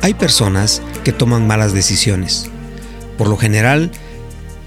Hay 0.00 0.14
personas 0.14 0.80
que 1.04 1.12
toman 1.12 1.46
malas 1.46 1.72
decisiones. 1.72 2.46
Por 3.16 3.28
lo 3.28 3.36
general, 3.36 3.90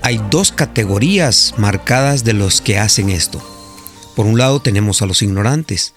hay 0.01 0.19
dos 0.29 0.51
categorías 0.51 1.53
marcadas 1.57 2.23
de 2.23 2.33
los 2.33 2.59
que 2.59 2.77
hacen 2.77 3.09
esto. 3.09 3.41
Por 4.15 4.25
un 4.25 4.37
lado 4.37 4.61
tenemos 4.61 5.01
a 5.01 5.05
los 5.05 5.21
ignorantes. 5.21 5.93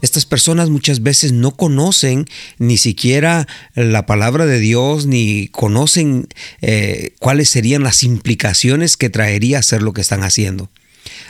Estas 0.00 0.24
personas 0.24 0.70
muchas 0.70 1.02
veces 1.02 1.32
no 1.32 1.50
conocen 1.50 2.26
ni 2.58 2.78
siquiera 2.78 3.46
la 3.74 4.06
palabra 4.06 4.46
de 4.46 4.58
Dios, 4.58 5.06
ni 5.06 5.48
conocen 5.48 6.28
eh, 6.62 7.14
cuáles 7.18 7.50
serían 7.50 7.82
las 7.82 8.02
implicaciones 8.02 8.96
que 8.96 9.10
traería 9.10 9.58
hacer 9.58 9.82
lo 9.82 9.92
que 9.92 10.00
están 10.00 10.22
haciendo. 10.22 10.70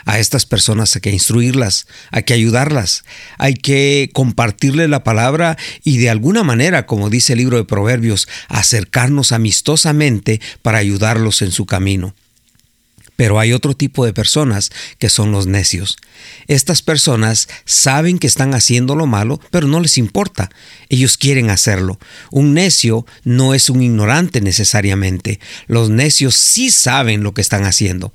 A 0.04 0.18
estas 0.18 0.46
personas 0.46 0.94
hay 0.94 1.00
que 1.00 1.10
instruirlas, 1.10 1.86
hay 2.10 2.22
que 2.22 2.34
ayudarlas, 2.34 3.04
hay 3.38 3.54
que 3.54 4.10
compartirle 4.12 4.88
la 4.88 5.04
palabra 5.04 5.56
y 5.84 5.98
de 5.98 6.10
alguna 6.10 6.44
manera, 6.44 6.86
como 6.86 7.10
dice 7.10 7.34
el 7.34 7.40
libro 7.40 7.56
de 7.56 7.64
Proverbios, 7.64 8.28
acercarnos 8.48 9.32
amistosamente 9.32 10.40
para 10.62 10.78
ayudarlos 10.78 11.42
en 11.42 11.52
su 11.52 11.66
camino. 11.66 12.14
Pero 13.18 13.40
hay 13.40 13.52
otro 13.52 13.74
tipo 13.74 14.04
de 14.06 14.12
personas 14.12 14.70
que 15.00 15.08
son 15.08 15.32
los 15.32 15.48
necios. 15.48 15.96
Estas 16.46 16.82
personas 16.82 17.48
saben 17.64 18.20
que 18.20 18.28
están 18.28 18.54
haciendo 18.54 18.94
lo 18.94 19.06
malo, 19.06 19.40
pero 19.50 19.66
no 19.66 19.80
les 19.80 19.98
importa. 19.98 20.50
Ellos 20.88 21.18
quieren 21.18 21.50
hacerlo. 21.50 21.98
Un 22.30 22.54
necio 22.54 23.06
no 23.24 23.54
es 23.54 23.70
un 23.70 23.82
ignorante 23.82 24.40
necesariamente. 24.40 25.40
Los 25.66 25.90
necios 25.90 26.36
sí 26.36 26.70
saben 26.70 27.24
lo 27.24 27.34
que 27.34 27.40
están 27.40 27.64
haciendo. 27.64 28.12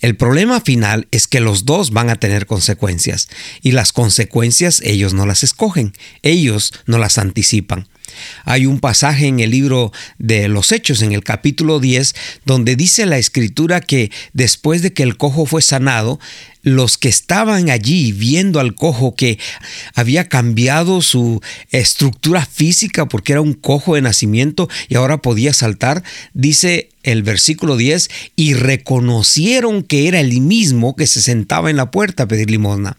El 0.00 0.18
problema 0.18 0.60
final 0.60 1.08
es 1.12 1.26
que 1.26 1.40
los 1.40 1.64
dos 1.64 1.92
van 1.92 2.10
a 2.10 2.16
tener 2.16 2.44
consecuencias 2.44 3.30
y 3.62 3.72
las 3.72 3.92
consecuencias 3.92 4.82
ellos 4.84 5.14
no 5.14 5.24
las 5.24 5.44
escogen, 5.44 5.94
ellos 6.22 6.74
no 6.84 6.98
las 6.98 7.16
anticipan. 7.16 7.88
Hay 8.44 8.66
un 8.66 8.80
pasaje 8.80 9.26
en 9.26 9.40
el 9.40 9.50
libro 9.50 9.92
de 10.18 10.48
los 10.48 10.72
Hechos, 10.72 11.02
en 11.02 11.12
el 11.12 11.24
capítulo 11.24 11.80
10, 11.80 12.14
donde 12.44 12.76
dice 12.76 13.06
la 13.06 13.18
escritura 13.18 13.80
que 13.80 14.10
después 14.32 14.82
de 14.82 14.92
que 14.92 15.02
el 15.02 15.16
cojo 15.16 15.46
fue 15.46 15.62
sanado, 15.62 16.18
los 16.62 16.98
que 16.98 17.08
estaban 17.08 17.70
allí 17.70 18.10
viendo 18.10 18.58
al 18.58 18.74
cojo 18.74 19.14
que 19.14 19.38
había 19.94 20.28
cambiado 20.28 21.00
su 21.00 21.40
estructura 21.70 22.44
física 22.44 23.06
porque 23.06 23.32
era 23.32 23.40
un 23.40 23.54
cojo 23.54 23.94
de 23.94 24.02
nacimiento 24.02 24.68
y 24.88 24.96
ahora 24.96 25.22
podía 25.22 25.52
saltar, 25.52 26.02
dice 26.34 26.88
el 27.04 27.22
versículo 27.22 27.76
10, 27.76 28.10
y 28.34 28.54
reconocieron 28.54 29.84
que 29.84 30.08
era 30.08 30.18
el 30.18 30.40
mismo 30.40 30.96
que 30.96 31.06
se 31.06 31.22
sentaba 31.22 31.70
en 31.70 31.76
la 31.76 31.92
puerta 31.92 32.24
a 32.24 32.28
pedir 32.28 32.50
limosna. 32.50 32.96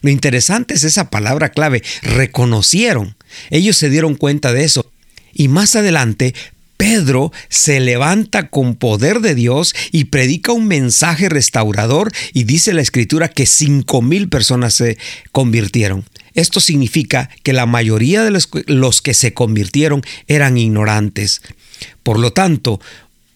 Lo 0.00 0.10
interesante 0.10 0.74
es 0.74 0.84
esa 0.84 1.10
palabra 1.10 1.50
clave, 1.50 1.82
reconocieron. 2.02 3.14
Ellos 3.50 3.76
se 3.76 3.90
dieron 3.90 4.14
cuenta 4.14 4.52
de 4.52 4.64
eso. 4.64 4.90
Y 5.34 5.48
más 5.48 5.76
adelante, 5.76 6.34
Pedro 6.76 7.32
se 7.48 7.78
levanta 7.78 8.48
con 8.48 8.74
poder 8.74 9.20
de 9.20 9.36
Dios 9.36 9.72
y 9.92 10.06
predica 10.06 10.50
un 10.50 10.66
mensaje 10.66 11.28
restaurador 11.28 12.10
y 12.32 12.42
dice 12.42 12.74
la 12.74 12.82
escritura 12.82 13.28
que 13.28 13.46
cinco 13.46 14.02
mil 14.02 14.28
personas 14.28 14.74
se 14.74 14.98
convirtieron. 15.30 16.04
Esto 16.34 16.58
significa 16.60 17.30
que 17.44 17.52
la 17.52 17.66
mayoría 17.66 18.24
de 18.24 18.30
los, 18.32 19.00
que 19.00 19.14
se 19.14 19.32
convirtieron 19.32 20.02
eran 20.26 20.56
ignorantes. 20.56 21.42
Por 22.02 22.18
lo 22.18 22.32
tanto, 22.32 22.80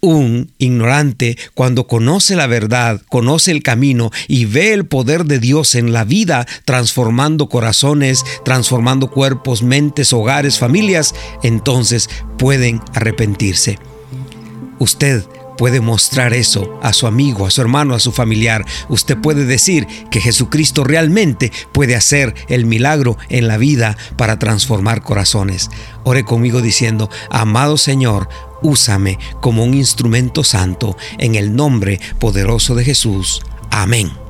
un 0.01 0.53
ignorante 0.59 1.37
cuando 1.55 1.87
conoce 1.87 2.37
la 2.37 2.47
verdad, 2.47 3.01
conoce 3.09 3.51
el 3.51 3.63
camino 3.63 4.11
y 4.29 4.45
ve 4.45 4.73
el 4.73 4.87
poder 4.87 5.25
de 5.25 5.39
Dios 5.39 5.75
en 5.75 5.93
la 5.93 6.05
vida, 6.05 6.47
transformando 6.65 7.49
corazones, 7.49 8.25
transformando 8.45 9.11
cuerpos, 9.11 9.63
mentes, 9.63 10.13
hogares, 10.13 10.59
familias, 10.59 11.15
entonces 11.43 12.09
pueden 12.39 12.81
arrepentirse. 12.95 13.79
Usted 14.79 15.25
puede 15.57 15.81
mostrar 15.81 16.35
eso 16.35 16.79
a 16.83 16.93
su 16.93 17.07
amigo, 17.07 17.47
a 17.47 17.51
su 17.51 17.61
hermano, 17.61 17.95
a 17.95 18.01
su 18.01 18.13
familiar. 18.13 18.65
Usted 18.89 19.17
puede 19.17 19.45
decir 19.45 19.87
que 20.11 20.21
Jesucristo 20.21 20.85
realmente 20.85 21.53
puede 21.73 21.97
hacer 21.97 22.35
el 22.49 22.67
milagro 22.67 23.17
en 23.29 23.49
la 23.49 23.59
vida 23.59 23.97
para 24.17 24.39
transformar 24.39 25.03
corazones. 25.03 25.71
Ore 26.05 26.25
conmigo 26.25 26.63
diciendo, 26.63 27.11
amado 27.31 27.77
Señor, 27.77 28.29
úsame 28.63 29.19
como 29.41 29.65
un 29.65 29.75
instrumento 29.75 30.45
santo 30.45 30.97
en 31.19 31.35
el 31.35 31.55
nombre 31.55 32.01
poderoso 32.19 32.75
de 32.75 32.85
Jesús. 32.85 33.43
Amén. 33.71 34.26